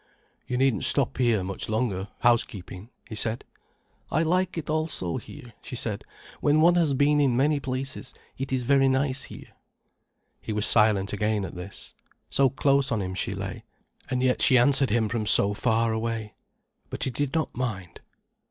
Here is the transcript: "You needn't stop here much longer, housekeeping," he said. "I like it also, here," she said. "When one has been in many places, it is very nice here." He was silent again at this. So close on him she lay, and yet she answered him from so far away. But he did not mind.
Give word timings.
"You 0.47 0.57
needn't 0.57 0.83
stop 0.83 1.19
here 1.19 1.43
much 1.43 1.69
longer, 1.69 2.07
housekeeping," 2.21 2.89
he 3.07 3.13
said. 3.13 3.45
"I 4.09 4.23
like 4.23 4.57
it 4.57 4.67
also, 4.67 5.17
here," 5.17 5.53
she 5.61 5.75
said. 5.75 6.05
"When 6.39 6.59
one 6.59 6.73
has 6.73 6.95
been 6.95 7.21
in 7.21 7.37
many 7.37 7.59
places, 7.59 8.11
it 8.35 8.51
is 8.51 8.63
very 8.63 8.89
nice 8.89 9.25
here." 9.25 9.49
He 10.41 10.53
was 10.53 10.65
silent 10.65 11.13
again 11.13 11.45
at 11.45 11.53
this. 11.53 11.93
So 12.31 12.49
close 12.49 12.91
on 12.91 12.99
him 12.99 13.13
she 13.13 13.35
lay, 13.35 13.63
and 14.09 14.23
yet 14.23 14.41
she 14.41 14.57
answered 14.57 14.89
him 14.89 15.07
from 15.07 15.27
so 15.27 15.53
far 15.53 15.93
away. 15.93 16.33
But 16.89 17.03
he 17.03 17.11
did 17.11 17.35
not 17.35 17.55
mind. 17.55 18.01